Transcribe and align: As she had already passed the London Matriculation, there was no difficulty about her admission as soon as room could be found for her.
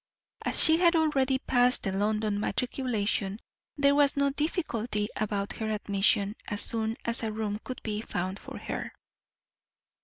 As 0.43 0.63
she 0.63 0.77
had 0.77 0.95
already 0.95 1.37
passed 1.37 1.83
the 1.83 1.91
London 1.91 2.39
Matriculation, 2.39 3.39
there 3.77 3.93
was 3.93 4.17
no 4.17 4.31
difficulty 4.31 5.09
about 5.15 5.53
her 5.57 5.69
admission 5.69 6.35
as 6.47 6.63
soon 6.63 6.97
as 7.05 7.21
room 7.21 7.59
could 7.63 7.83
be 7.83 8.01
found 8.01 8.39
for 8.39 8.57
her. 8.57 8.91